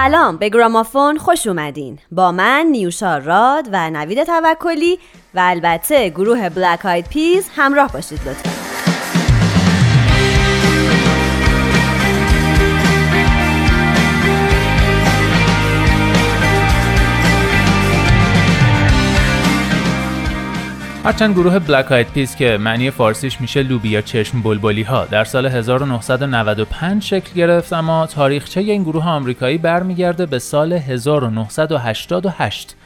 سلام 0.00 0.36
به 0.36 0.48
گرامافون 0.48 1.18
خوش 1.18 1.46
اومدین. 1.46 1.98
با 2.12 2.32
من 2.32 2.66
نیوشا 2.70 3.18
راد 3.18 3.68
و 3.72 3.90
نوید 3.90 4.24
توکلی 4.24 4.98
و 5.34 5.40
البته 5.42 6.08
گروه 6.08 6.48
بلک 6.48 6.86
آید 6.86 7.08
پیز 7.08 7.48
همراه 7.56 7.92
باشید 7.92 8.20
لطفا. 8.28 8.69
هرچند 21.04 21.34
گروه 21.34 21.58
Black 21.58 21.92
Eyed 21.92 22.12
Peas 22.12 22.36
که 22.36 22.58
معنی 22.60 22.90
فارسیش 22.90 23.40
میشه 23.40 23.62
لوبیا 23.62 24.00
چشم 24.00 24.42
بلبلی 24.42 24.82
ها 24.82 25.04
در 25.04 25.24
سال 25.24 25.46
1995 25.46 27.02
شکل 27.02 27.34
گرفت 27.34 27.72
اما 27.72 28.06
تاریخچه 28.06 28.60
این 28.60 28.82
گروه 28.82 29.08
آمریکایی 29.08 29.58
برمیگرده 29.58 30.26
به 30.26 30.38
سال 30.38 30.72
1988 30.72 32.76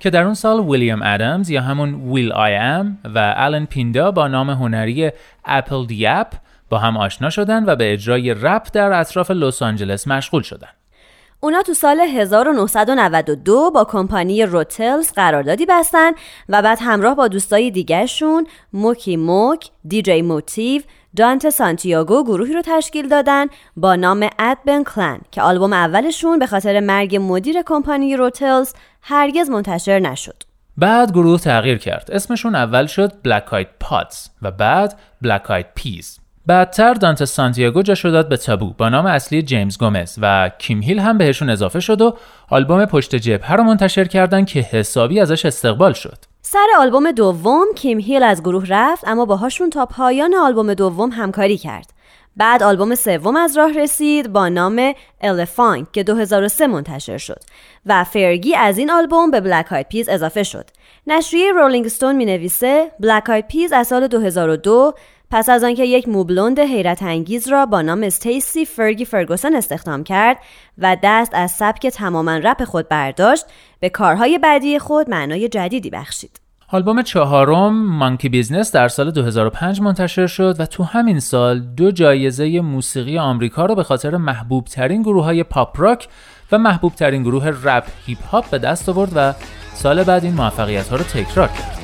که 0.00 0.10
در 0.10 0.22
اون 0.22 0.34
سال 0.34 0.60
ویلیام 0.60 1.00
ادمز 1.02 1.50
یا 1.50 1.62
همون 1.62 2.12
will.i.am 2.12 2.98
و 3.04 3.18
آلن 3.18 3.66
پیندا 3.66 4.10
با 4.10 4.28
نام 4.28 4.50
هنری 4.50 5.10
apl.de.ap 5.44 6.32
با 6.70 6.78
هم 6.78 6.96
آشنا 6.96 7.30
شدن 7.30 7.64
و 7.64 7.76
به 7.76 7.92
اجرای 7.92 8.34
رپ 8.34 8.66
در 8.72 8.92
اطراف 8.92 9.30
لس 9.30 9.62
آنجلس 9.62 10.08
مشغول 10.08 10.42
شدند. 10.42 10.79
اونا 11.42 11.62
تو 11.62 11.74
سال 11.74 12.00
1992 12.00 13.70
با 13.70 13.84
کمپانی 13.84 14.42
Ruthless 14.46 15.12
قراردادی 15.12 15.66
بستن 15.66 16.10
و 16.48 16.62
بعد 16.62 16.78
همراه 16.80 17.14
با 17.14 17.28
دوستای 17.28 17.70
دیگرشون 17.70 18.46
موکی 18.72 19.16
موک، 19.16 19.70
دیجی 19.88 20.22
موتیو، 20.22 20.82
دانت 21.16 21.50
سانتیاگو 21.50 22.24
گروهی 22.24 22.52
رو 22.52 22.62
تشکیل 22.64 23.08
دادن 23.08 23.46
با 23.76 23.96
نام 23.96 24.28
ادبن 24.38 24.84
کلن 24.84 25.20
که 25.30 25.42
آلبوم 25.42 25.72
اولشون 25.72 26.38
به 26.38 26.46
خاطر 26.46 26.80
مرگ 26.80 27.16
مدیر 27.16 27.62
کمپانی 27.62 28.16
روتلز 28.16 28.72
هرگز 29.02 29.50
منتشر 29.50 29.98
نشد. 29.98 30.42
بعد 30.76 31.12
گروه 31.12 31.40
تغییر 31.40 31.78
کرد. 31.78 32.10
اسمشون 32.12 32.54
اول 32.54 32.86
شد 32.86 33.12
بلک 33.22 33.54
آید 33.54 33.68
پاتس 33.80 34.30
و 34.42 34.50
بعد 34.50 34.98
بلک 35.22 35.50
آید 35.50 35.66
پیز. 35.74 36.18
بعدتر 36.50 36.94
دانت 36.94 37.24
سانتیاگو 37.24 37.82
جا 37.82 38.10
داد 38.10 38.28
به 38.28 38.36
تابو 38.36 38.74
با 38.78 38.88
نام 38.88 39.06
اصلی 39.06 39.42
جیمز 39.42 39.78
گومز 39.78 40.18
و 40.22 40.50
کیم 40.58 40.82
هیل 40.82 40.98
هم 40.98 41.18
بهشون 41.18 41.50
اضافه 41.50 41.80
شد 41.80 42.00
و 42.00 42.16
آلبوم 42.48 42.84
پشت 42.84 43.14
جبهه 43.14 43.52
رو 43.52 43.62
منتشر 43.62 44.04
کردن 44.04 44.44
که 44.44 44.60
حسابی 44.60 45.20
ازش 45.20 45.46
استقبال 45.46 45.92
شد. 45.92 46.18
سر 46.42 46.66
آلبوم 46.78 47.12
دوم 47.12 47.66
کیم 47.76 47.98
هیل 47.98 48.22
از 48.22 48.42
گروه 48.42 48.64
رفت 48.68 49.08
اما 49.08 49.24
باهاشون 49.24 49.70
تا 49.70 49.86
پایان 49.86 50.34
آلبوم 50.34 50.74
دوم 50.74 51.10
همکاری 51.10 51.58
کرد. 51.58 51.92
بعد 52.36 52.62
آلبوم 52.62 52.94
سوم 52.94 53.36
از 53.36 53.56
راه 53.56 53.72
رسید 53.72 54.32
با 54.32 54.48
نام 54.48 54.92
Elephunk 55.20 55.92
که 55.92 56.02
2003 56.02 56.66
منتشر 56.66 57.18
شد 57.18 57.40
و 57.86 58.04
فرگی 58.04 58.54
از 58.54 58.78
این 58.78 58.90
آلبوم 58.90 59.30
به 59.30 59.40
Black 59.40 59.72
Eyed 59.72 59.88
Peas 59.88 60.08
اضافه 60.08 60.42
شد. 60.42 60.70
نشریه 61.06 61.52
Rolling 61.52 61.86
Stone 61.86 62.16
می 62.16 62.24
نویسه 62.24 62.90
Black 63.00 63.30
Eyed 63.30 63.48
Peas 63.48 63.72
از 63.72 63.86
سال 63.86 64.06
2002 64.06 64.94
پس 65.30 65.48
از 65.48 65.64
آنکه 65.64 65.84
یک 65.84 66.08
مو 66.08 66.22
بلوند 66.22 66.58
حیرت 66.58 67.02
انگیز 67.02 67.48
را 67.48 67.66
با 67.66 67.82
نام 67.82 68.02
استیسی 68.02 68.64
فرگی 68.64 69.04
فرگوسن 69.04 69.56
استخدام 69.56 70.04
کرد 70.04 70.38
و 70.78 70.96
دست 71.02 71.34
از 71.34 71.50
سبک 71.50 71.86
تماما 71.86 72.36
رپ 72.36 72.64
خود 72.64 72.88
برداشت 72.88 73.44
به 73.80 73.88
کارهای 73.88 74.38
بعدی 74.38 74.78
خود 74.78 75.10
معنای 75.10 75.48
جدیدی 75.48 75.90
بخشید. 75.90 76.40
آلبوم 76.72 77.02
چهارم 77.02 77.86
Monkey 77.86 78.28
Business 78.28 78.72
در 78.72 78.88
سال 78.88 79.10
2005 79.10 79.80
منتشر 79.80 80.26
شد 80.26 80.56
و 80.58 80.66
تو 80.66 80.84
همین 80.84 81.20
سال 81.20 81.60
دو 81.60 81.90
جایزه 81.90 82.60
موسیقی 82.60 83.18
آمریکا 83.18 83.66
را 83.66 83.74
به 83.74 83.82
خاطر 83.82 84.16
محبوب 84.16 84.64
ترین 84.64 85.02
گروه 85.02 85.24
های 85.24 85.42
پاپ 85.42 85.80
راک 85.80 86.08
و 86.52 86.58
محبوب 86.58 86.94
ترین 86.94 87.22
گروه 87.22 87.46
رپ 87.64 87.84
هیپ 88.06 88.26
هاپ 88.26 88.50
به 88.50 88.58
دست 88.58 88.88
آورد 88.88 89.12
و 89.14 89.34
سال 89.74 90.02
بعد 90.02 90.24
این 90.24 90.34
موفقیت 90.34 90.88
ها 90.88 90.96
را 90.96 91.02
تکرار 91.02 91.48
کرد. 91.48 91.80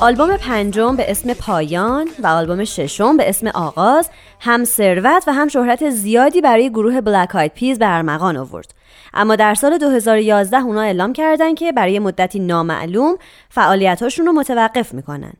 آلبوم 0.00 0.36
پنجم 0.36 0.96
به 0.96 1.10
اسم 1.10 1.34
پایان 1.34 2.08
و 2.22 2.26
آلبوم 2.26 2.64
ششم 2.64 3.16
به 3.16 3.28
اسم 3.28 3.46
آغاز 3.46 4.10
هم 4.40 4.64
ثروت 4.64 5.24
و 5.26 5.32
هم 5.32 5.48
شهرت 5.48 5.90
زیادی 5.90 6.40
برای 6.40 6.70
گروه 6.70 7.00
بلک 7.00 7.36
آید 7.36 7.52
پیز 7.52 7.78
به 7.78 7.96
ارمغان 7.96 8.36
آورد. 8.36 8.74
اما 9.14 9.36
در 9.36 9.54
سال 9.54 9.78
2011 9.78 10.56
اونا 10.56 10.80
اعلام 10.80 11.12
کردن 11.12 11.54
که 11.54 11.72
برای 11.72 11.98
مدتی 11.98 12.38
نامعلوم 12.38 13.16
فعالیتاشون 13.48 14.26
رو 14.26 14.32
متوقف 14.32 14.94
می‌کنن. 14.94 15.32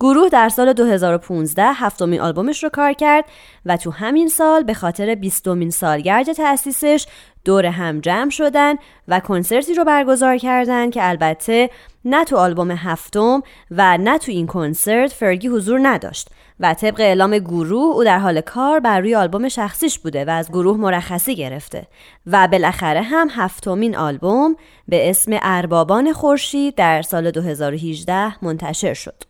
گروه 0.00 0.28
در 0.28 0.48
سال 0.48 0.72
2015 0.72 1.62
هفتمین 1.62 2.20
آلبومش 2.20 2.64
رو 2.64 2.68
کار 2.68 2.92
کرد 2.92 3.24
و 3.66 3.76
تو 3.76 3.90
همین 3.90 4.28
سال 4.28 4.62
به 4.62 4.74
خاطر 4.74 5.14
بیستمین 5.14 5.70
سالگرد 5.70 6.32
تأسیسش 6.32 7.06
دور 7.44 7.66
هم 7.66 8.00
جمع 8.00 8.30
شدن 8.30 8.74
و 9.08 9.20
کنسرتی 9.20 9.74
رو 9.74 9.84
برگزار 9.84 10.38
کردن 10.38 10.90
که 10.90 11.08
البته 11.08 11.70
نه 12.04 12.24
تو 12.24 12.36
آلبوم 12.36 12.70
هفتم 12.70 13.42
و 13.70 13.98
نه 13.98 14.18
تو 14.18 14.32
این 14.32 14.46
کنسرت 14.46 15.12
فرگی 15.12 15.48
حضور 15.48 15.80
نداشت 15.82 16.28
و 16.60 16.74
طبق 16.74 17.00
اعلام 17.00 17.38
گروه 17.38 17.96
او 17.96 18.04
در 18.04 18.18
حال 18.18 18.40
کار 18.40 18.80
بر 18.80 19.00
روی 19.00 19.14
آلبوم 19.14 19.48
شخصیش 19.48 19.98
بوده 19.98 20.24
و 20.24 20.30
از 20.30 20.48
گروه 20.48 20.76
مرخصی 20.76 21.36
گرفته 21.36 21.86
و 22.26 22.48
بالاخره 22.48 23.02
هم 23.02 23.28
هفتمین 23.30 23.96
آلبوم 23.96 24.56
به 24.88 25.10
اسم 25.10 25.38
اربابان 25.42 26.12
خورشید 26.12 26.74
در 26.74 27.02
سال 27.02 27.30
2018 27.30 28.44
منتشر 28.44 28.94
شد. 28.94 29.27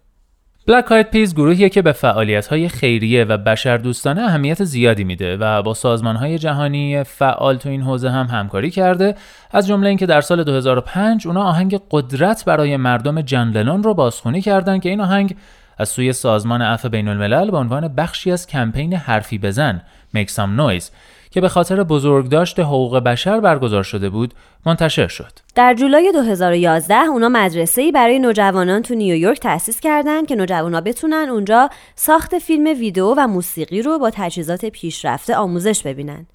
بلک 0.69 0.93
آید 0.93 1.11
پیز 1.11 1.35
گروهیه 1.35 1.69
که 1.69 1.83
به 1.83 1.93
فعالیت‌های 1.93 2.69
خیریه 2.69 3.25
و 3.25 3.37
بشردوستانه 3.37 4.23
اهمیت 4.23 4.65
زیادی 4.65 5.05
میده 5.05 5.37
و 5.37 5.63
با 5.63 5.75
سازمان‌های 5.75 6.39
جهانی 6.39 7.05
فعال 7.05 7.57
تو 7.57 7.69
این 7.69 7.83
حوزه 7.83 8.11
هم 8.11 8.27
همکاری 8.27 8.71
کرده. 8.71 9.15
از 9.51 9.67
جمله 9.67 9.89
اینکه 9.89 10.07
در 10.07 10.21
سال 10.21 10.45
2005 10.45 11.27
اونا 11.27 11.43
آهنگ 11.43 11.81
قدرت 11.91 12.45
برای 12.45 12.77
مردم 12.77 13.21
جن 13.21 13.83
رو 13.83 13.95
بازخونی 13.95 14.41
کردند 14.41 14.83
که 14.83 14.89
این 14.89 15.01
آهنگ 15.01 15.37
از 15.79 15.89
سوی 15.89 16.13
سازمان 16.13 16.63
عفو 16.63 16.89
بین 16.89 17.09
الملل 17.09 17.51
به 17.51 17.57
عنوان 17.57 17.89
بخشی 17.89 18.33
از 18.33 18.47
کمپین 18.47 18.95
حرفی 18.95 19.39
بزن 19.39 19.83
Make 20.17 20.29
Some 20.29 20.59
Noise 20.59 20.91
که 21.31 21.41
به 21.41 21.49
خاطر 21.49 21.83
بزرگداشت 21.83 22.61
حقوق 22.61 22.99
بشر 22.99 23.41
برگزار 23.41 23.83
شده 23.83 24.11
بود 24.11 24.35
منتشر 24.69 25.09
شد. 25.09 25.33
در 25.55 25.75
جولای 25.75 26.13
2011 26.13 26.95
اونا 26.95 27.29
مدرسه 27.29 27.93
برای 27.93 28.19
نوجوانان 28.19 28.83
تو 28.83 28.95
نیویورک 28.95 29.41
تأسیس 29.41 29.81
کردند 29.81 30.27
که 30.27 30.37
نوجوانا 30.37 30.81
بتونن 30.81 31.29
اونجا 31.31 31.71
ساخت 31.95 32.39
فیلم 32.39 32.67
ویدیو 32.79 33.15
و 33.17 33.27
موسیقی 33.27 33.83
رو 33.83 33.99
با 33.99 34.11
تجهیزات 34.11 34.65
پیشرفته 34.65 35.37
آموزش 35.37 35.83
ببینن. 35.83 36.27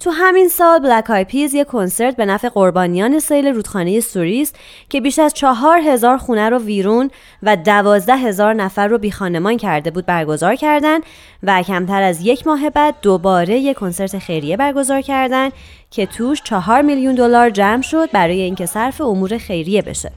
تو 0.00 0.10
همین 0.10 0.48
سال 0.48 0.78
بلک 0.78 1.10
آی 1.10 1.24
پیز 1.24 1.54
یک 1.54 1.66
کنسرت 1.66 2.16
به 2.16 2.26
نفع 2.26 2.48
قربانیان 2.48 3.18
سیل 3.18 3.46
رودخانه 3.46 4.00
سوریس 4.00 4.52
که 4.88 5.00
بیش 5.00 5.18
از 5.18 5.34
چهار 5.34 5.78
هزار 5.78 6.16
خونه 6.16 6.48
رو 6.48 6.58
ویرون 6.58 7.10
و 7.42 7.56
دوازده 7.56 8.16
هزار 8.16 8.54
نفر 8.54 8.86
رو 8.86 8.98
بیخانمان 8.98 9.56
کرده 9.56 9.90
بود 9.90 10.06
برگزار 10.06 10.54
کردند 10.54 11.02
و 11.42 11.62
کمتر 11.62 12.02
از 12.02 12.26
یک 12.26 12.46
ماه 12.46 12.70
بعد 12.70 12.94
دوباره 13.02 13.58
یک 13.58 13.76
کنسرت 13.76 14.18
خیریه 14.18 14.56
برگزار 14.56 15.00
کردند 15.00 15.52
که 15.92 16.06
توش 16.06 16.42
چهار 16.44 16.82
میلیون 16.82 17.14
دلار 17.14 17.50
جمع 17.50 17.82
شد 17.82 18.10
برای 18.12 18.40
اینکه 18.40 18.66
صرف 18.66 19.00
امور 19.00 19.38
خیریه 19.38 19.82
بشه. 19.82 20.12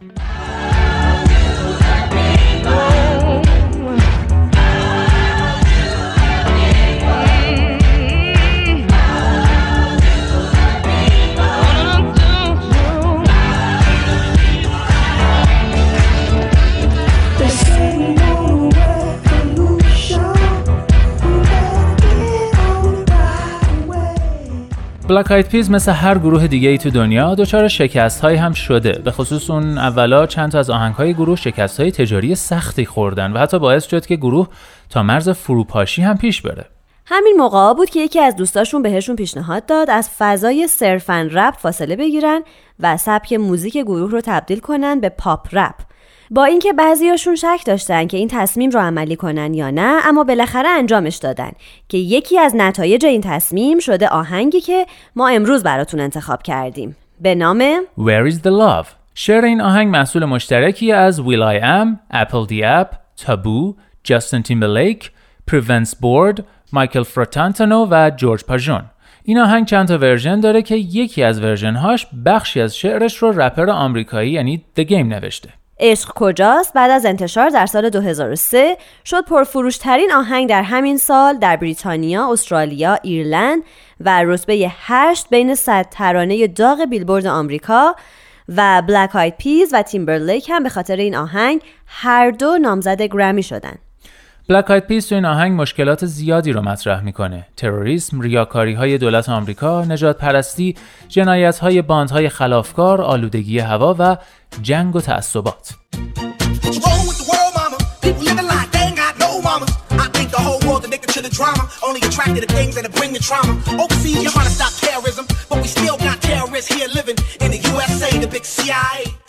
بلک 25.08 25.32
آید 25.32 25.48
پیز 25.48 25.72
مثل 25.72 25.92
هر 25.92 26.18
گروه 26.18 26.48
دیگه 26.48 26.70
ای 26.70 26.78
تو 26.78 26.90
دنیا 26.90 27.36
دچار 27.36 27.68
شکست 27.68 28.22
های 28.22 28.36
هم 28.36 28.54
شده. 28.54 28.92
به 28.92 29.12
خصوص 29.12 29.50
اون 29.50 29.78
اولا 29.78 30.26
چند 30.26 30.52
تا 30.52 30.60
از 30.60 30.70
آهنگ 30.70 30.96
های 30.96 31.14
گروه 31.14 31.36
شکست 31.36 31.80
های 31.80 31.92
تجاری 31.92 32.36
سختی 32.36 32.86
خوردن 32.86 33.32
و 33.32 33.38
حتی 33.38 33.60
باعث 33.60 33.88
شد 33.88 34.06
که 34.06 34.16
گروه 34.16 34.48
تا 34.90 35.04
مرز 35.04 35.30
فروپاشی 35.30 36.02
هم 36.02 36.18
پیش 36.18 36.42
بره. 36.42 36.66
همین 37.06 37.36
موقع 37.38 37.74
بود 37.74 37.90
که 37.90 38.00
یکی 38.00 38.20
از 38.20 38.36
دوستاشون 38.36 38.82
بهشون 38.82 39.16
پیشنهاد 39.16 39.66
داد 39.66 39.90
از 39.90 40.10
فضای 40.18 40.68
صرفا 40.68 41.30
رپ 41.32 41.54
فاصله 41.58 41.96
بگیرن 41.96 42.42
و 42.80 42.98
سبک 42.98 43.34
موزیک 43.34 43.78
گروه 43.78 44.12
رو 44.12 44.22
تبدیل 44.22 44.60
کنن 44.60 45.00
به 45.00 45.10
پاپ 45.10 45.48
رپ. 45.52 45.76
با 46.32 46.46
اینکه 46.46 46.74
بعضیاشون 46.74 47.36
شک 47.36 47.62
داشتن 47.66 48.08
که 48.08 48.18
این 48.18 48.28
تصمیم 48.28 48.70
رو 48.70 48.80
عملی 48.80 49.16
کنن 49.16 49.54
یا 49.54 49.70
نه 49.70 50.08
اما 50.08 50.24
بالاخره 50.24 50.70
انجامش 50.70 51.16
دادن 51.16 51.52
که 51.90 51.98
یکی 51.98 52.40
از 52.40 52.56
نتایج 52.56 53.06
این 53.06 53.22
تصمیم 53.22 53.80
شده 53.80 54.08
آهنگی 54.08 54.62
که 54.62 54.86
ما 55.16 55.28
امروز 55.28 55.64
براتون 55.64 56.00
انتخاب 56.00 56.44
کردیم. 56.44 56.96
به 57.22 57.36
نام 57.36 57.80
Where 57.98 58.32
is 58.32 58.36
the 58.36 58.52
Love? 58.52 58.88
شعر 59.16 59.46
این 59.46 59.62
آهنگ 59.62 59.88
محصول 59.88 60.26
مشترکی 60.26 60.92
از 60.92 61.22
Will 61.22 61.60
I 61.60 61.62
Am, 61.62 62.16
Apple 62.16 62.50
the 62.50 62.62
App, 62.62 62.96
Taboo, 63.26 63.76
Justin 64.08 64.44
Timberlake, 64.50 65.06
Printz 65.52 65.94
Board, 65.94 66.42
مایکل 66.74 67.04
فراتانتانو 67.04 67.88
و 67.92 68.12
جورج 68.16 68.44
پاژون 68.44 68.82
این 69.24 69.40
آهنگ 69.40 69.66
چند 69.66 69.88
تا 69.88 69.98
ورژن 69.98 70.40
داره 70.40 70.62
که 70.62 70.76
یکی 70.76 71.24
از 71.24 71.42
ورژن 71.42 71.76
هاش 71.76 72.08
بخشی 72.26 72.62
از 72.62 72.78
شعرش 72.78 73.18
رو 73.18 73.42
رپر 73.42 73.70
آمریکایی 73.70 74.32
یعنی 74.32 74.64
The 74.80 74.84
Game 74.84 74.92
نوشته. 74.92 75.50
عشق 75.80 76.12
کجاست 76.16 76.74
بعد 76.74 76.92
از 76.92 77.06
انتشار 77.06 77.50
در 77.50 77.66
سال 77.66 77.90
2003 77.90 78.78
شد 79.06 79.26
پرفروش 79.26 79.78
ترین 79.78 80.12
آهنگ 80.12 80.50
در 80.50 80.64
همین 80.64 80.98
سال 80.98 81.38
در 81.38 81.56
بریتانیا، 81.56 82.32
استرالیا، 82.32 82.98
ایرلند 83.04 83.64
و 84.00 84.24
رتبه 84.24 84.72
8 84.80 85.30
بین 85.30 85.56
100 85.56 85.86
ترانه 85.92 86.48
داغ 86.48 86.86
بیلبورد 86.86 87.26
آمریکا 87.26 87.96
و 88.50 88.82
Black 88.88 89.16
Eyed 89.16 89.38
Peas 89.38 89.74
و 89.74 89.82
تیمبرلیک 89.82 90.50
هم 90.50 90.64
به 90.64 90.70
خاطر 90.70 90.96
این 90.96 91.16
آهنگ 91.16 91.62
هر 91.88 92.32
دو 92.32 92.58
نامزد 92.58 93.02
گرمی 93.02 93.44
شدند. 93.44 93.85
Black 94.50 94.72
Eyed 94.72 94.88
Peas 94.88 95.08
تو 95.08 95.16
این 95.16 95.26
آهنگ 95.26 95.62
مشکلات 95.62 96.06
زیادی 96.06 96.52
رو 96.52 96.62
مطرح 96.62 97.02
می‌کنه. 97.02 97.48
تروریسم، 97.58 98.22
ریاکاری 98.22 98.74
های 98.74 98.98
دولت 98.98 99.30
آمریکا، 99.30 99.86
نژاد 99.86 100.18
پرستی، 100.18 100.76
جنایت 101.08 101.60
های 101.60 101.82
باندهای 101.82 102.30
خلافکار، 102.30 103.02
آلودگی 103.02 103.60
هوا 103.60 103.96
و 104.00 104.18
جنگ 104.62 104.96
و 104.96 105.02
تعصبات. 105.02 105.74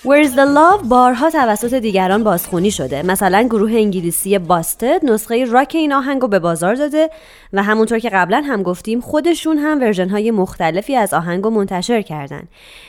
Where's 0.07 0.31
the 0.31 0.47
Love? 0.57 0.89
بارها 0.89 1.31
توسط 1.31 1.75
دیگران 1.75 2.25
بازخونی 2.25 2.71
شده. 2.71 3.03
مثلا 3.03 3.43
گروه 3.43 3.73
انگلیسی 3.73 4.39
باستد 4.39 5.05
نسخه 5.05 5.45
راک 5.45 5.73
این 5.75 5.93
آهنگ 5.93 6.23
رو 6.23 6.29
به 6.29 6.39
بازار 6.39 6.75
داده 6.75 7.11
و 7.53 7.63
همونطور 7.63 7.99
که 7.99 8.09
قبلا 8.09 8.43
هم 8.47 8.63
گفتیم 8.63 9.01
خودشون 9.01 9.59
هم 9.59 9.81
ورژن 9.81 10.09
های 10.09 10.31
مختلفی 10.31 10.97
از 10.97 11.15
آهنگ 11.15 11.45
رو 11.45 11.51
منتشر 11.51 12.03
کردن. 12.03 12.43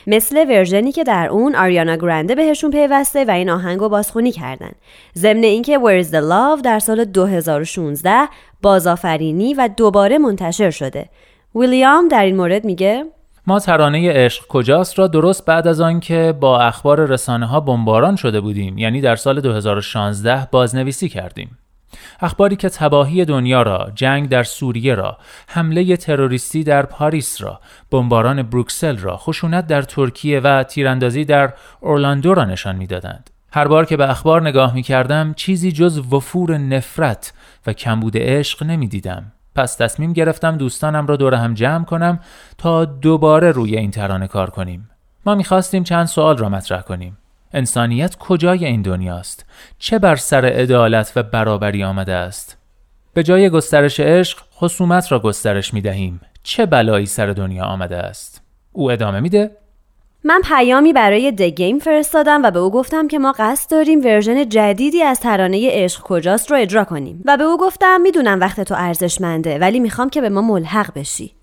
مثل 0.06 0.48
ورژنی 0.48 0.92
که 0.92 1.04
در 1.04 1.28
اون 1.28 1.54
آریانا 1.54 1.96
گرانده 1.96 2.34
بهشون 2.34 2.70
پیوسته 2.70 3.24
و 3.24 3.30
این 3.30 3.50
آهنگ 3.50 3.80
رو 3.80 3.88
بازخونی 3.88 4.32
کردن. 4.32 4.72
ضمن 5.16 5.42
اینکه 5.42 5.78
Where's 5.78 6.06
the 6.06 6.30
Love 6.30 6.62
در 6.62 6.78
سال 6.78 7.04
2016 7.04 8.28
بازآفرینی 8.62 9.54
و 9.54 9.68
دوباره 9.76 10.18
منتشر 10.18 10.70
شده. 10.70 11.08
ویلیام 11.54 12.08
در 12.08 12.24
این 12.24 12.36
مورد 12.36 12.64
میگه 12.64 13.04
ما 13.48 13.60
ترانه 13.60 14.12
عشق 14.12 14.46
کجاست 14.46 14.98
را 14.98 15.06
درست 15.06 15.44
بعد 15.44 15.66
از 15.66 15.80
آنکه 15.80 16.34
با 16.40 16.60
اخبار 16.60 17.04
رسانه 17.04 17.46
ها 17.46 17.60
بمباران 17.60 18.16
شده 18.16 18.40
بودیم 18.40 18.78
یعنی 18.78 19.00
در 19.00 19.16
سال 19.16 19.40
2016 19.40 20.48
بازنویسی 20.50 21.08
کردیم 21.08 21.58
اخباری 22.20 22.56
که 22.56 22.68
تباهی 22.68 23.24
دنیا 23.24 23.62
را، 23.62 23.92
جنگ 23.94 24.28
در 24.28 24.42
سوریه 24.42 24.94
را، 24.94 25.18
حمله 25.46 25.96
تروریستی 25.96 26.64
در 26.64 26.82
پاریس 26.82 27.42
را، 27.42 27.60
بمباران 27.90 28.42
بروکسل 28.42 28.96
را، 28.98 29.16
خشونت 29.16 29.66
در 29.66 29.82
ترکیه 29.82 30.40
و 30.40 30.62
تیراندازی 30.62 31.24
در 31.24 31.52
اورلاندو 31.80 32.34
را 32.34 32.44
نشان 32.44 32.76
می‌دادند. 32.76 33.30
هر 33.52 33.68
بار 33.68 33.84
که 33.84 33.96
به 33.96 34.10
اخبار 34.10 34.42
نگاه 34.42 34.74
می 34.74 34.82
کردم 34.82 35.34
چیزی 35.36 35.72
جز 35.72 36.12
وفور 36.12 36.58
نفرت 36.58 37.32
و 37.66 37.72
کمبود 37.72 38.12
عشق 38.16 38.62
نمی 38.62 38.88
دیدم. 38.88 39.32
پس 39.58 39.74
تصمیم 39.74 40.12
گرفتم 40.12 40.56
دوستانم 40.56 41.06
را 41.06 41.16
دور 41.16 41.34
هم 41.34 41.54
جمع 41.54 41.84
کنم 41.84 42.20
تا 42.58 42.84
دوباره 42.84 43.50
روی 43.50 43.76
این 43.76 43.90
ترانه 43.90 44.26
کار 44.26 44.50
کنیم. 44.50 44.90
ما 45.26 45.34
می‌خواستیم 45.34 45.84
چند 45.84 46.06
سوال 46.06 46.36
را 46.38 46.48
مطرح 46.48 46.80
کنیم. 46.80 47.18
انسانیت 47.52 48.16
کجای 48.16 48.64
این 48.64 48.82
دنیاست؟ 48.82 49.46
چه 49.78 49.98
بر 49.98 50.16
سر 50.16 50.44
عدالت 50.44 51.12
و 51.16 51.22
برابری 51.22 51.84
آمده 51.84 52.12
است؟ 52.12 52.58
به 53.14 53.22
جای 53.22 53.50
گسترش 53.50 54.00
عشق 54.00 54.38
خصومت 54.54 55.12
را 55.12 55.18
گسترش 55.18 55.74
می 55.74 55.80
دهیم. 55.80 56.20
چه 56.42 56.66
بلایی 56.66 57.06
سر 57.06 57.26
دنیا 57.26 57.64
آمده 57.64 57.96
است؟ 57.96 58.42
او 58.72 58.90
ادامه 58.90 59.20
میده 59.20 59.50
من 60.24 60.40
پیامی 60.44 60.92
برای 60.92 61.32
د 61.32 61.42
گیم 61.42 61.78
فرستادم 61.78 62.42
و 62.42 62.50
به 62.50 62.58
او 62.58 62.70
گفتم 62.70 63.08
که 63.08 63.18
ما 63.18 63.34
قصد 63.38 63.70
داریم 63.70 64.00
ورژن 64.04 64.48
جدیدی 64.48 65.02
از 65.02 65.20
ترانه 65.20 65.68
عشق 65.70 66.02
کجاست 66.02 66.50
رو 66.50 66.56
اجرا 66.56 66.84
کنیم. 66.84 67.22
و 67.24 67.36
به 67.36 67.44
او 67.44 67.56
گفتم 67.56 68.00
می‌دونم 68.00 68.40
وقت 68.40 68.60
تو 68.60 68.74
ارزشمنده 68.78 69.58
ولی 69.58 69.80
می‌خوام 69.80 70.10
که 70.10 70.20
به 70.20 70.28
ما 70.28 70.42
ملحق 70.42 70.98
بشی. 70.98 71.34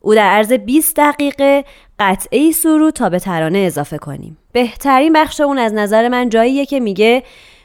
او 0.00 0.14
در 0.14 0.26
عرض 0.26 0.52
20 0.52 0.96
دقیقه 0.96 1.64
قطعه 1.98 2.50
سرو 2.50 2.90
تا 2.90 3.08
به 3.08 3.18
ترانه 3.18 3.58
اضافه 3.58 3.98
کنیم. 3.98 4.38
بهترین 4.52 5.12
بخش 5.12 5.40
اون 5.40 5.58
از 5.58 5.74
نظر 5.74 6.08
من 6.08 6.28
جاییه 6.28 6.66
که 6.66 6.80
میگه 6.80 7.22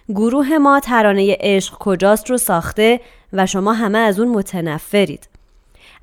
گروه 0.09 0.57
ما 0.57 0.79
ترانه 0.79 1.37
عشق 1.39 1.73
کجاست 1.77 2.29
رو 2.29 2.37
ساخته 2.37 2.99
و 3.33 3.45
شما 3.45 3.73
همه 3.73 3.97
از 3.97 4.19
اون 4.19 4.29
متنفرید. 4.29 5.34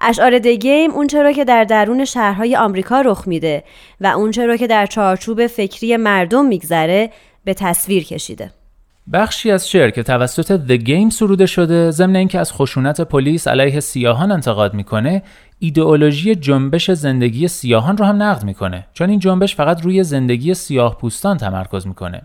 اشعار 0.02 0.38
دگیم 0.38 0.90
اون 0.90 1.06
چرا 1.06 1.32
که 1.32 1.44
در 1.44 1.64
درون 1.64 2.04
شهرهای 2.04 2.56
آمریکا 2.56 3.00
رخ 3.00 3.28
میده 3.28 3.64
و 4.00 4.06
اون 4.06 4.30
چرا 4.30 4.56
که 4.56 4.66
در 4.66 4.86
چارچوب 4.86 5.46
فکری 5.46 5.96
مردم 5.96 6.46
میگذره 6.46 7.10
به 7.44 7.54
تصویر 7.54 8.04
کشیده. 8.04 8.50
بخشی 9.12 9.50
از 9.50 9.68
شعر 9.68 9.90
که 9.90 10.02
توسط 10.02 10.60
The 10.68 10.84
Game 10.84 11.10
سروده 11.10 11.46
شده 11.46 11.90
ضمن 11.90 12.16
اینکه 12.16 12.38
از 12.38 12.52
خشونت 12.52 13.00
پلیس 13.00 13.48
علیه 13.48 13.80
سیاهان 13.80 14.32
انتقاد 14.32 14.74
می‌کنه 14.74 15.22
ایدئولوژی 15.58 16.34
جنبش 16.34 16.90
زندگی 16.90 17.48
سیاهان 17.48 17.96
رو 17.96 18.04
هم 18.04 18.22
نقد 18.22 18.44
می‌کنه. 18.44 18.86
چون 18.92 19.10
این 19.10 19.18
جنبش 19.18 19.56
فقط 19.56 19.82
روی 19.82 20.04
زندگی 20.04 20.54
سیاه 20.54 20.98
پوستان 20.98 21.36
تمرکز 21.36 21.86
می‌کنه. 21.86 22.22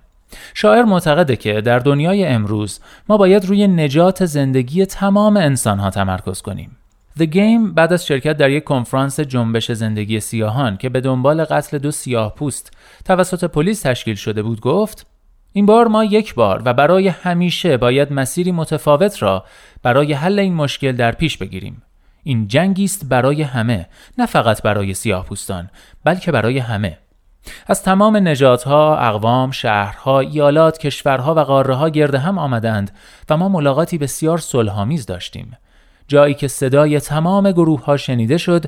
شاعر 0.53 0.83
معتقده 0.83 1.35
که 1.35 1.61
در 1.61 1.79
دنیای 1.79 2.25
امروز 2.25 2.79
ما 3.09 3.17
باید 3.17 3.45
روی 3.45 3.67
نجات 3.67 4.25
زندگی 4.25 4.85
تمام 4.85 5.37
انسانها 5.37 5.89
تمرکز 5.89 6.41
کنیم. 6.41 6.77
The 7.17 7.25
Game 7.25 7.73
بعد 7.73 7.93
از 7.93 8.05
شرکت 8.05 8.37
در 8.37 8.49
یک 8.49 8.63
کنفرانس 8.63 9.19
جنبش 9.19 9.71
زندگی 9.71 10.19
سیاهان 10.19 10.77
که 10.77 10.89
به 10.89 11.01
دنبال 11.01 11.43
قتل 11.43 11.77
دو 11.77 11.91
سیاه 11.91 12.35
پوست 12.35 12.71
توسط 13.05 13.43
پلیس 13.43 13.81
تشکیل 13.81 14.15
شده 14.15 14.43
بود 14.43 14.59
گفت 14.59 15.07
این 15.53 15.65
بار 15.65 15.87
ما 15.87 16.03
یک 16.03 16.35
بار 16.35 16.61
و 16.65 16.73
برای 16.73 17.07
همیشه 17.07 17.77
باید 17.77 18.13
مسیری 18.13 18.51
متفاوت 18.51 19.21
را 19.23 19.45
برای 19.83 20.13
حل 20.13 20.39
این 20.39 20.53
مشکل 20.53 20.91
در 20.91 21.11
پیش 21.11 21.37
بگیریم. 21.37 21.81
این 22.23 22.47
جنگی 22.47 22.83
است 22.83 23.05
برای 23.09 23.41
همه 23.41 23.87
نه 24.17 24.25
فقط 24.25 24.61
برای 24.61 24.93
سیاه 24.93 25.25
پوستان 25.25 25.69
بلکه 26.03 26.31
برای 26.31 26.57
همه 26.57 26.97
از 27.67 27.83
تمام 27.83 28.17
نژادها، 28.17 28.97
اقوام، 28.97 29.51
شهرها، 29.51 30.19
ایالات، 30.19 30.77
کشورها 30.77 31.35
و 31.35 31.39
قاره 31.39 31.75
ها 31.75 31.89
گرد 31.89 32.15
هم 32.15 32.37
آمدند 32.37 32.91
و 33.29 33.37
ما 33.37 33.49
ملاقاتی 33.49 33.97
بسیار 33.97 34.37
صلحآمیز 34.37 35.05
داشتیم. 35.05 35.57
جایی 36.07 36.33
که 36.33 36.47
صدای 36.47 36.99
تمام 36.99 37.51
گروه 37.51 37.85
ها 37.85 37.97
شنیده 37.97 38.37
شد 38.37 38.65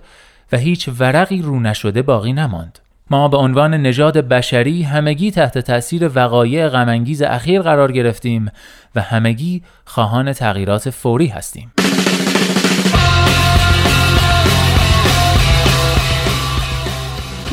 و 0.51 0.57
هیچ 0.57 0.89
ورقی 0.99 1.41
رو 1.41 1.59
نشده 1.59 2.01
باقی 2.01 2.33
نماند. 2.33 2.79
ما 3.11 3.27
به 3.27 3.37
عنوان 3.37 3.73
نژاد 3.73 4.17
بشری 4.17 4.83
همگی 4.83 5.31
تحت 5.31 5.57
تاثیر 5.57 6.11
وقایع 6.15 6.67
غمانگیز 6.67 7.21
اخیر 7.21 7.61
قرار 7.61 7.91
گرفتیم 7.91 8.51
و 8.95 9.01
همگی 9.01 9.63
خواهان 9.85 10.33
تغییرات 10.33 10.89
فوری 10.89 11.27
هستیم. 11.27 11.71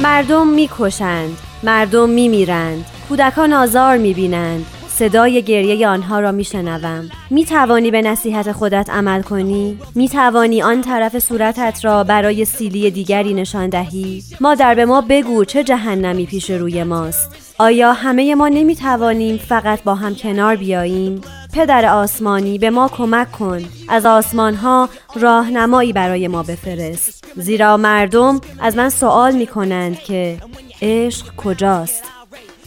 مردم 0.03 0.47
می‌کشند، 0.47 1.39
مردم 1.63 2.11
میمیرند، 2.11 2.85
کودکان 3.09 3.53
آزار 3.53 3.97
می‌بینند، 3.97 4.67
صدای 4.99 5.43
گریه 5.43 5.89
آنها 5.89 6.21
را 6.21 6.33
میشنوم. 6.33 7.11
می 7.31 7.45
توانی 7.45 7.91
به 7.91 8.03
نصیحت 8.03 8.53
خودت 8.53 8.91
عمل 8.91 9.23
کنی؟ 9.23 9.79
می 9.95 10.09
توانی 10.09 10.63
آن 10.63 10.81
طرف 10.81 11.19
صورتت 11.19 11.85
را 11.85 12.05
برای 12.05 12.45
سیلی 12.45 12.91
دیگری 12.91 13.35
نشان 13.35 13.69
دهی؟ 13.69 14.23
مادر 14.41 14.75
به 14.75 14.85
ما 14.85 15.01
بگو 15.01 15.45
چه 15.45 15.65
جهنمی 15.65 16.27
پیش 16.27 16.51
روی 16.51 16.83
ماست. 16.83 17.31
آیا 17.59 17.93
همه 17.93 18.35
ما 18.35 18.49
نمی 18.49 18.77
توانیم 18.77 19.37
فقط 19.37 19.83
با 19.83 19.95
هم 19.95 20.15
کنار 20.15 20.57
بیاییم؟ 20.57 21.21
پدر 21.55 21.87
آسمانی 21.87 22.59
به 22.59 22.71
ما 22.71 22.89
کمک 22.89 23.33
کن. 23.33 23.61
از 23.89 24.07
آسمان 24.07 24.55
ها 24.55 24.89
راهنمایی 25.21 25.93
برای 25.93 26.29
ما 26.29 26.43
بفرست. 26.43 27.25
زیرا 27.37 27.77
مردم 27.77 28.41
از 28.61 28.77
من 28.77 28.89
سوال 28.89 29.35
می 29.35 29.47
کنند 29.47 29.99
که 29.99 30.39
عشق 30.83 31.37
کجاست؟ 31.37 32.16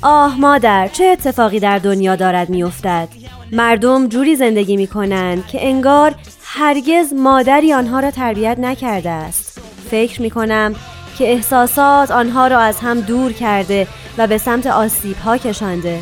آه 0.01 0.39
مادر 0.39 0.88
چه 0.88 1.06
اتفاقی 1.06 1.60
در 1.60 1.79
دنیا 1.79 2.15
دارد 2.15 2.50
میافتد؟ 2.50 3.08
مردم 3.51 4.08
جوری 4.08 4.36
زندگی 4.36 4.77
می 4.77 4.88
کنند 4.88 5.48
که 5.48 5.68
انگار 5.68 6.15
هرگز 6.44 7.13
مادری 7.13 7.74
آنها 7.74 8.00
را 8.00 8.12
تربیت 8.12 8.60
نکرده 8.60 9.10
است. 9.10 9.62
فکر 9.91 10.22
می 10.22 10.29
کنم 10.29 10.75
که 11.18 11.32
احساسات 11.32 12.12
آنها 12.12 12.48
را 12.48 12.60
از 12.60 12.79
هم 12.79 13.01
دور 13.01 13.32
کرده 13.32 13.88
و 14.18 14.27
به 14.27 14.38
سمت 14.38 14.68
آسیب 14.68 15.18
ها 15.18 15.38
کشانده. 15.38 16.00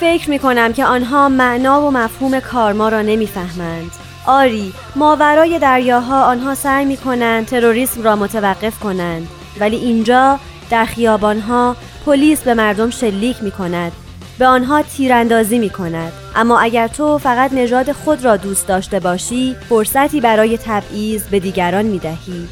فکر 0.00 0.30
می 0.30 0.38
کنم 0.38 0.72
که 0.72 0.84
آنها 0.84 1.28
معنا 1.28 1.86
و 1.86 1.90
مفهوم 1.90 2.40
کارما 2.40 2.88
را 2.88 3.02
نمی‌فهمند. 3.02 3.90
آری 4.26 4.72
ماورای 4.96 5.58
دریاها 5.58 6.24
آنها 6.24 6.54
سعی 6.54 6.84
می 6.84 6.96
کنند 6.96 7.46
تروریسم 7.46 8.02
را 8.02 8.16
متوقف 8.16 8.78
کنند. 8.78 9.28
ولی 9.60 9.76
اینجا 9.76 10.38
در 10.70 10.84
خیابانها 10.84 11.76
پلیس 12.06 12.42
به 12.42 12.54
مردم 12.54 12.90
شلیک 12.90 13.42
می 13.42 13.50
کند 13.50 13.92
به 14.38 14.46
آنها 14.46 14.82
تیراندازی 14.82 15.58
می 15.58 15.70
کند 15.70 16.12
اما 16.36 16.60
اگر 16.60 16.88
تو 16.88 17.18
فقط 17.18 17.52
نژاد 17.52 17.92
خود 17.92 18.24
را 18.24 18.36
دوست 18.36 18.68
داشته 18.68 19.00
باشی 19.00 19.56
فرصتی 19.68 20.20
برای 20.20 20.58
تبعیض 20.58 21.22
به 21.22 21.40
دیگران 21.40 21.84
می 21.84 21.98
دهی 21.98 22.48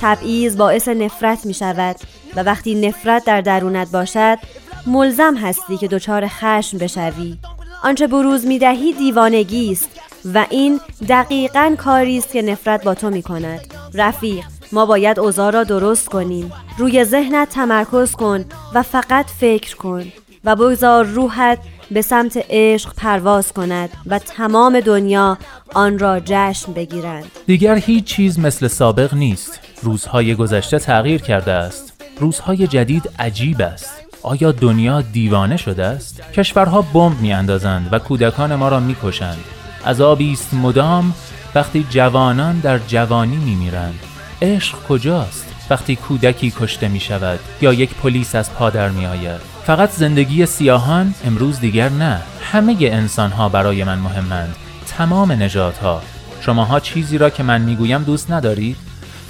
تبعیض 0.00 0.56
باعث 0.56 0.88
نفرت 0.88 1.46
می 1.46 1.54
شود 1.54 1.96
و 2.36 2.42
وقتی 2.42 2.74
نفرت 2.88 3.24
در 3.24 3.40
درونت 3.40 3.90
باشد 3.90 4.38
ملزم 4.86 5.36
هستی 5.36 5.76
که 5.76 5.88
دچار 5.88 6.24
خشم 6.28 6.78
بشوی. 6.78 7.38
آنچه 7.82 8.06
بروز 8.06 8.46
می 8.46 8.58
دهی 8.58 8.92
دیوانگی 8.92 9.72
است 9.72 9.88
و 10.34 10.46
این 10.50 10.80
دقیقا 11.08 11.74
کاری 11.78 12.18
است 12.18 12.32
که 12.32 12.42
نفرت 12.42 12.84
با 12.84 12.94
تو 12.94 13.10
می 13.10 13.22
کند 13.22 13.60
رفیق 13.94 14.44
ما 14.72 14.86
باید 14.86 15.20
اوضاع 15.20 15.50
را 15.50 15.64
درست 15.64 16.08
کنیم. 16.08 16.52
روی 16.78 17.04
ذهنت 17.04 17.48
تمرکز 17.48 18.12
کن 18.12 18.44
و 18.74 18.82
فقط 18.82 19.26
فکر 19.40 19.76
کن 19.76 20.04
و 20.44 20.56
بگذار 20.56 21.04
روحت 21.04 21.58
به 21.90 22.02
سمت 22.02 22.44
عشق 22.50 22.94
پرواز 22.94 23.52
کند 23.52 23.90
و 24.06 24.18
تمام 24.18 24.80
دنیا 24.80 25.38
آن 25.74 25.98
را 25.98 26.20
جشن 26.24 26.72
بگیرند. 26.72 27.24
دیگر 27.46 27.76
هیچ 27.76 28.04
چیز 28.04 28.38
مثل 28.38 28.68
سابق 28.68 29.14
نیست. 29.14 29.60
روزهای 29.82 30.34
گذشته 30.34 30.78
تغییر 30.78 31.22
کرده 31.22 31.52
است. 31.52 32.02
روزهای 32.20 32.66
جدید 32.66 33.10
عجیب 33.18 33.60
است. 33.60 33.94
آیا 34.22 34.52
دنیا 34.52 35.00
دیوانه 35.00 35.56
شده 35.56 35.84
است؟ 35.84 36.20
کشورها 36.32 36.82
بمب 36.82 37.20
میاندازند 37.20 37.88
و 37.92 37.98
کودکان 37.98 38.54
ما 38.54 38.68
را 38.68 38.80
می‌کشند. 38.80 39.44
عذابی 39.86 40.32
است 40.32 40.54
مدام 40.54 41.14
وقتی 41.54 41.86
جوانان 41.90 42.58
در 42.58 42.78
جوانی 42.78 43.36
میمیرند. 43.36 44.13
عشق 44.42 44.78
کجاست؟ 44.88 45.54
وقتی 45.70 45.96
کودکی 45.96 46.52
کشته 46.60 46.88
می 46.88 47.00
شود 47.00 47.38
یا 47.60 47.72
یک 47.72 47.94
پلیس 47.94 48.34
از 48.34 48.54
پادر 48.54 48.88
می 48.88 49.06
آید. 49.06 49.40
فقط 49.66 49.90
زندگی 49.90 50.46
سیاهان 50.46 51.14
امروز 51.26 51.60
دیگر 51.60 51.88
نه. 51.88 52.20
همه 52.52 52.76
انسان 52.80 53.30
ها 53.30 53.48
برای 53.48 53.84
من 53.84 53.98
مهمند. 53.98 54.56
تمام 54.86 55.32
نجات 55.32 55.78
ها 55.78 56.02
شماها 56.40 56.80
چیزی 56.80 57.18
را 57.18 57.30
که 57.30 57.42
من 57.42 57.60
می‌گویم 57.60 58.02
دوست 58.02 58.30
ندارید؟ 58.30 58.76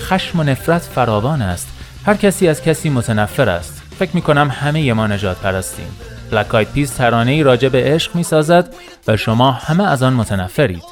خشم 0.01 0.41
و 0.41 0.43
نفرت 0.43 0.83
فراوان 0.83 1.43
است. 1.43 1.69
هر 2.07 2.15
کسی 2.15 2.49
از 2.49 2.63
کسی 2.63 2.91
متنفر 2.91 3.49
است. 3.49 3.83
فکر 3.99 4.11
می 4.15 4.23
کنم 4.23 4.51
همه 4.51 4.93
ما 4.93 5.07
نجات 5.07 5.37
پرستیم. 5.37 5.87
بلک 6.31 6.55
آید 6.55 6.73
پیس 6.73 6.91
ترانه 6.91 7.31
ای 7.31 7.43
راجع 7.43 7.69
به 7.69 7.85
عشق 7.85 8.15
می 8.15 8.23
سازد 8.23 8.75
و 9.09 9.17
شما 9.17 9.51
همه 9.51 9.85
از 9.85 10.03
آن 10.03 10.13
متنفرید. 10.13 10.83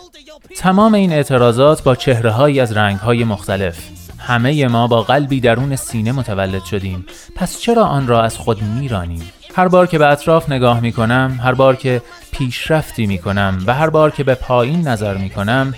تمام 0.56 0.94
این 0.94 1.12
اعتراضات 1.12 1.82
با 1.82 1.94
چهره 1.94 2.62
از 2.62 2.72
رنگ 2.72 2.98
های 2.98 3.24
مختلف. 3.24 3.78
همه 4.26 4.68
ما 4.68 4.86
با 4.86 5.02
قلبی 5.02 5.40
درون 5.40 5.76
سینه 5.76 6.12
متولد 6.12 6.64
شدیم. 6.64 7.06
پس 7.36 7.60
چرا 7.60 7.84
آن 7.84 8.06
را 8.06 8.22
از 8.22 8.38
خود 8.38 8.62
میرانیم؟ 8.62 9.32
هر 9.56 9.68
بار 9.68 9.86
که 9.86 9.98
به 9.98 10.06
اطراف 10.06 10.50
نگاه 10.50 10.80
می 10.80 10.92
کنم 10.92 11.40
هر 11.42 11.54
بار 11.54 11.76
که 11.76 12.02
پیشرفتی 12.32 13.06
می 13.06 13.18
کنم 13.18 13.62
و 13.66 13.74
هر 13.74 13.90
بار 13.90 14.10
که 14.10 14.24
به 14.24 14.34
پایین 14.34 14.88
نظر 14.88 15.16
می 15.16 15.30
کنم 15.30 15.74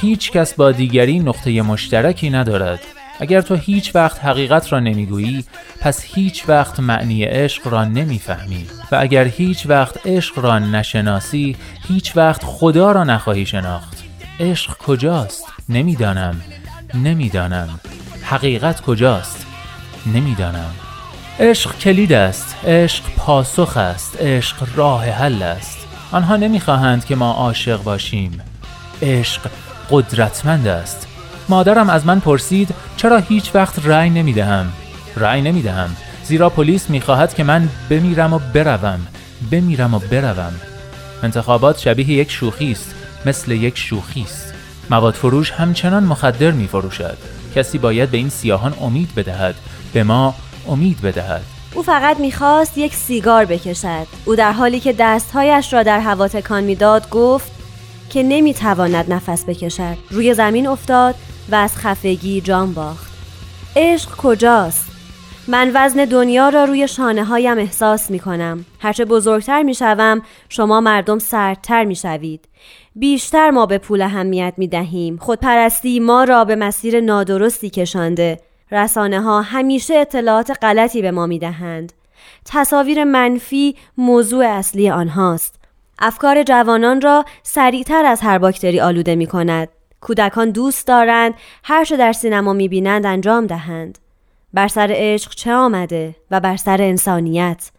هیچ 0.00 0.32
کس 0.32 0.54
با 0.54 0.72
دیگری 0.72 1.18
نقطه 1.18 1.62
مشترکی 1.62 2.30
ندارد. 2.30 2.80
اگر 3.20 3.40
تو 3.40 3.54
هیچ 3.54 3.94
وقت 3.94 4.24
حقیقت 4.24 4.72
را 4.72 4.80
نمی‌گویی 4.80 5.44
پس 5.80 6.04
هیچ 6.04 6.48
وقت 6.48 6.80
معنی 6.80 7.24
عشق 7.24 7.68
را 7.68 7.84
نمی‌فهمی. 7.84 8.66
و 8.92 8.96
اگر 9.00 9.24
هیچ 9.24 9.66
وقت 9.66 10.06
عشق 10.06 10.38
را 10.38 10.58
نشناسی 10.58 11.56
هیچ 11.88 12.16
وقت 12.16 12.42
خدا 12.44 12.92
را 12.92 13.04
نخواهی 13.04 13.46
شناخت. 13.46 14.04
عشق 14.40 14.76
کجاست؟ 14.78 15.44
نمی‌دانم. 15.68 16.40
نمی‌دانم. 16.94 17.80
حقیقت 18.22 18.80
کجاست؟ 18.80 19.46
نمی‌دانم. 20.06 20.70
عشق 21.40 21.78
کلید 21.78 22.12
است. 22.12 22.56
عشق 22.64 23.04
پاسخ 23.16 23.76
است. 23.76 24.16
عشق 24.20 24.68
راه 24.76 25.04
حل 25.04 25.42
است. 25.42 25.78
آنها 26.12 26.36
نمی‌خواهند 26.36 27.04
که 27.04 27.16
ما 27.16 27.32
عاشق 27.32 27.82
باشیم. 27.82 28.40
عشق 29.02 29.50
قدرتمند 29.90 30.66
است. 30.66 31.08
مادرم 31.48 31.90
از 31.90 32.06
من 32.06 32.20
پرسید 32.20 32.74
چرا 32.96 33.18
هیچ 33.18 33.50
وقت 33.54 33.86
رأی 33.86 34.10
نمی‌دهم؟ 34.10 34.72
رأی 35.16 35.42
نمی‌دهم. 35.42 35.96
زیرا 36.24 36.50
پلیس 36.50 36.90
می‌خواهد 36.90 37.34
که 37.34 37.44
من 37.44 37.68
بمیرم 37.90 38.32
و 38.32 38.38
بروم. 38.38 39.06
بمیرم 39.50 39.94
و 39.94 39.98
بروم. 39.98 40.52
انتخابات 41.22 41.78
شبیه 41.78 42.10
یک 42.10 42.30
شوخی 42.30 42.72
است. 42.72 42.94
مثل 43.26 43.52
یک 43.52 43.78
شوخی 43.78 44.22
است. 44.22 44.54
مواد 44.90 45.14
فروش 45.14 45.50
همچنان 45.50 46.04
مخدر 46.04 46.50
می 46.50 46.66
فروشد. 46.66 47.18
کسی 47.54 47.78
باید 47.78 48.10
به 48.10 48.16
این 48.16 48.28
سیاهان 48.28 48.74
امید 48.80 49.14
بدهد 49.14 49.54
به 49.92 50.04
ما 50.04 50.34
امید 50.68 51.00
بدهد 51.02 51.42
او 51.74 51.82
فقط 51.82 52.20
می‌خواست 52.20 52.78
یک 52.78 52.94
سیگار 52.94 53.44
بکشد 53.44 54.06
او 54.24 54.36
در 54.36 54.52
حالی 54.52 54.80
که 54.80 54.94
دستهایش 54.98 55.72
را 55.72 55.82
در 55.82 56.00
هوا 56.00 56.28
تکان 56.28 56.64
می‌داد 56.64 57.10
گفت 57.10 57.52
که 58.10 58.22
نمی‌تواند 58.22 59.12
نفس 59.12 59.44
بکشد 59.44 59.96
روی 60.10 60.34
زمین 60.34 60.66
افتاد 60.66 61.14
و 61.50 61.54
از 61.54 61.76
خفگی 61.76 62.40
جان 62.40 62.74
باخت 62.74 63.12
عشق 63.76 64.10
کجاست 64.16 64.86
من 65.48 65.70
وزن 65.74 66.04
دنیا 66.04 66.48
را 66.48 66.64
روی 66.64 66.88
شانه 66.88 67.24
هایم 67.24 67.58
احساس 67.58 68.10
می 68.10 68.18
کنم. 68.18 68.64
هرچه 68.80 69.04
بزرگتر 69.04 69.62
می 69.62 69.74
شوم 69.74 70.22
شما 70.48 70.80
مردم 70.80 71.18
سردتر 71.18 71.84
می 71.84 71.96
شوید. 71.96 72.48
بیشتر 72.98 73.50
ما 73.50 73.66
به 73.66 73.78
پول 73.78 74.02
اهمیت 74.02 74.54
می 74.56 74.68
دهیم. 74.68 75.16
خودپرستی 75.16 76.00
ما 76.00 76.24
را 76.24 76.44
به 76.44 76.56
مسیر 76.56 77.00
نادرستی 77.00 77.70
کشانده. 77.70 78.40
رسانه 78.70 79.20
ها 79.20 79.42
همیشه 79.42 79.94
اطلاعات 79.94 80.58
غلطی 80.62 81.02
به 81.02 81.10
ما 81.10 81.26
می 81.26 81.38
دهند. 81.38 81.92
تصاویر 82.44 83.04
منفی 83.04 83.76
موضوع 83.98 84.46
اصلی 84.46 84.90
آنهاست. 84.90 85.54
افکار 85.98 86.42
جوانان 86.42 87.00
را 87.00 87.24
سریعتر 87.42 88.04
از 88.04 88.20
هر 88.20 88.38
باکتری 88.38 88.80
آلوده 88.80 89.14
می 89.14 89.26
کند. 89.26 89.68
کودکان 90.00 90.50
دوست 90.50 90.86
دارند 90.86 91.34
هر 91.64 91.84
چه 91.84 91.96
در 91.96 92.12
سینما 92.12 92.52
می 92.52 92.68
بینند 92.68 93.06
انجام 93.06 93.46
دهند. 93.46 93.98
بر 94.54 94.68
سر 94.68 94.90
عشق 94.94 95.34
چه 95.34 95.52
آمده 95.52 96.16
و 96.30 96.40
بر 96.40 96.56
سر 96.56 96.82
انسانیت 96.82 97.70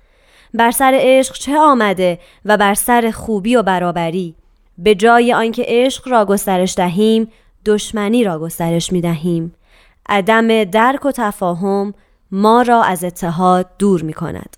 بر 0.53 0.71
سر 0.71 0.97
عشق 1.01 1.35
چه 1.35 1.57
آمده 1.57 2.19
و 2.45 2.57
بر 2.57 2.73
سر 2.73 3.11
خوبی 3.11 3.55
و 3.55 3.63
برابری 3.63 4.35
به 4.77 4.95
جای 4.95 5.33
آنکه 5.33 5.63
عشق 5.67 6.07
را 6.07 6.25
گسترش 6.25 6.75
دهیم 6.75 7.31
دشمنی 7.65 8.23
را 8.23 8.39
گسترش 8.39 8.91
می 8.91 9.01
دهیم 9.01 9.55
عدم 10.09 10.63
درک 10.63 11.05
و 11.05 11.11
تفاهم 11.11 11.93
ما 12.31 12.61
را 12.61 12.83
از 12.83 13.03
اتحاد 13.03 13.69
دور 13.79 14.01
می 14.01 14.13
کند. 14.13 14.57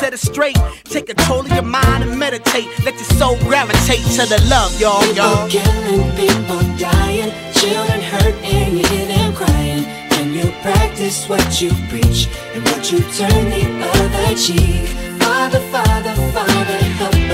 set 0.00 0.14
it 0.14 0.18
straight. 0.18 0.56
Take 0.84 1.06
control 1.06 1.40
of 1.40 1.52
your 1.52 1.62
mind 1.62 2.04
and 2.04 2.18
meditate. 2.18 2.68
Let 2.84 2.94
your 2.94 3.10
soul 3.20 3.36
gravitate 3.40 4.04
to 4.16 4.24
the 4.32 4.40
love, 4.48 4.72
y'all, 4.80 5.04
y'all. 5.12 5.46
People 5.46 5.62
killing, 5.62 6.16
people 6.16 6.62
dying, 6.78 7.30
children 7.52 8.00
hurt, 8.00 8.34
and 8.42 8.78
you 8.78 8.86
hear 8.88 9.06
them 9.06 9.34
crying. 9.34 9.84
Can 10.10 10.32
you 10.32 10.50
practice 10.62 11.28
what 11.28 11.60
you 11.60 11.70
preach, 11.90 12.28
and 12.54 12.64
what 12.64 12.90
you 12.90 13.00
turn 13.18 13.44
the 13.54 13.62
other 13.92 14.34
cheek. 14.36 14.88
Father, 15.20 15.60
Father, 15.72 16.14
Father, 16.32 16.78
help 16.98 17.29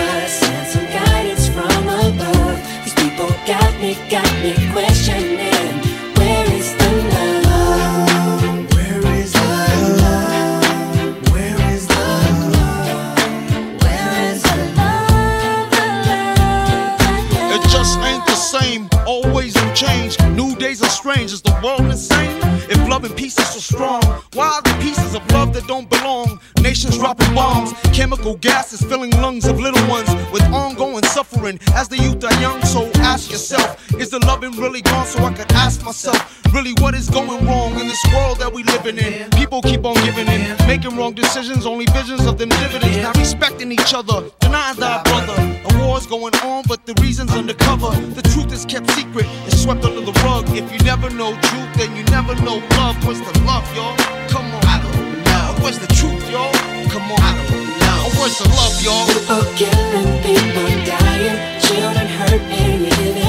loving 34.47 34.61
really 34.61 34.83
gone? 34.83 35.07
So 35.07 35.23
I 35.25 35.33
could 35.33 35.51
ask 35.53 35.85
myself, 35.85 36.19
really, 36.53 36.73
what 36.81 36.95
is 36.95 37.09
going 37.11 37.47
wrong 37.47 37.79
in 37.79 37.87
this 37.87 38.03
world 38.13 38.39
that 38.39 38.53
we 38.53 38.63
living 38.65 38.99
in? 38.99 39.31
People 39.31 39.63
keep 39.63 39.85
on 39.85 39.95
giving 40.05 40.29
in, 40.29 40.57
making 40.67 40.97
wrong 40.97 41.15
decisions, 41.15 41.67
only 41.67 41.87
visions 41.87 42.27
of 42.27 42.39
them 42.39 42.49
dividends, 42.49 42.97
not 42.99 43.17
respecting 43.17 43.73
each 43.73 43.95
other, 43.95 44.29
denying 44.41 44.77
thy 44.79 45.03
brother. 45.03 45.37
A 45.71 45.87
war's 45.87 46.07
going 46.07 46.35
on, 46.37 46.65
but 46.69 46.85
the 46.87 46.95
reason's 47.01 47.33
undercover. 47.33 47.91
The 48.15 48.23
truth 48.23 48.53
is 48.53 48.65
kept 48.65 48.91
secret, 48.91 49.27
it's 49.47 49.63
swept 49.63 49.85
under 49.85 50.01
the 50.01 50.13
rug. 50.25 50.45
If 50.51 50.71
you 50.73 50.79
never 50.81 51.11
know 51.11 51.33
truth, 51.33 51.73
then 51.77 51.97
you 51.97 52.05
never 52.05 52.35
know 52.43 52.63
love. 52.79 52.97
Where's 53.05 53.21
the 53.21 53.39
love, 53.45 53.67
y'all? 53.75 53.97
Come 54.29 54.47
on. 54.47 54.63
I 54.65 54.81
don't 54.83 55.25
know. 55.25 55.63
Where's 55.63 55.79
the 55.79 55.89
truth, 55.89 56.31
y'all? 56.31 56.53
Come 56.91 57.11
on. 57.11 57.21
I 57.21 57.33
don't 57.49 57.67
know. 57.83 58.21
Where's 58.21 58.39
the 58.39 58.49
love, 58.49 58.77
y'all? 58.83 59.07
People 59.07 59.45
killing, 59.59 60.23
people 60.23 60.71
dying, 60.87 61.61
children 61.61 62.07
hurt, 62.07 62.41
and 62.41 62.83
you 62.85 63.26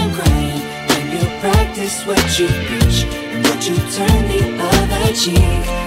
practice 1.39 2.05
what 2.05 2.39
you 2.39 2.47
preach, 2.47 3.03
and 3.31 3.45
what 3.45 3.67
you 3.67 3.75
turn 3.75 4.27
the 4.27 4.41
other 4.59 5.13
cheek. 5.13 5.86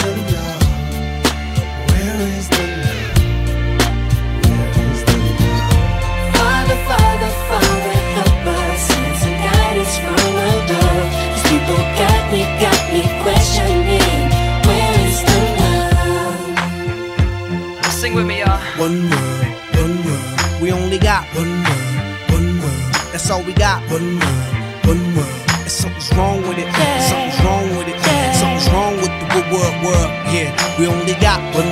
One 18.81 19.11
world, 19.11 19.45
one 19.77 20.05
world. 20.05 20.59
We 20.59 20.71
only 20.71 20.97
got 20.97 21.23
one 21.37 21.53
world, 21.69 22.31
one 22.33 22.49
world. 22.61 22.93
That's 23.13 23.29
all 23.29 23.43
we 23.43 23.53
got. 23.53 23.79
One 23.91 24.17
world, 24.17 24.85
one 24.89 25.05
world. 25.15 25.41
And 25.61 25.69
something's 25.69 26.09
wrong 26.17 26.41
with 26.49 26.57
it. 26.57 26.65
Something's 27.05 27.39
wrong 27.45 27.69
with 27.77 27.87
it. 27.93 27.97
Something's 28.41 28.67
wrong 28.73 28.95
with 28.97 29.13
the 29.37 29.41
world, 29.53 29.75
world. 29.85 30.09
Yeah, 30.33 30.49
we 30.79 30.87
only 30.87 31.13
got 31.21 31.37
one 31.53 31.70